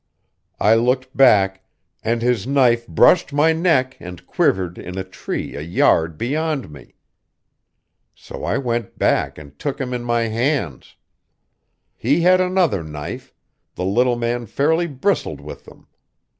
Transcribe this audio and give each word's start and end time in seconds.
I 0.59 0.73
looked 0.73 1.15
back, 1.15 1.63
and 2.03 2.23
his 2.23 2.47
knife 2.47 2.87
brushed 2.87 3.31
my 3.31 3.53
neck 3.53 3.97
and 3.99 4.25
quivered 4.25 4.79
in 4.79 4.97
a 4.97 5.03
tree 5.03 5.55
a 5.55 5.61
yard 5.61 6.17
beyond 6.17 6.71
me. 6.71 6.95
So 8.15 8.43
I 8.43 8.57
went 8.57 8.97
back 8.97 9.37
and 9.37 9.59
took 9.59 9.79
him 9.79 9.93
in 9.93 10.03
my 10.03 10.21
hands. 10.23 10.95
He 11.95 12.21
had 12.21 12.41
another 12.41 12.81
knife 12.83 13.31
the 13.75 13.85
little 13.85 14.15
man 14.17 14.47
fairly 14.47 14.87
bristled 14.87 15.39
with 15.39 15.65
them. 15.65 15.85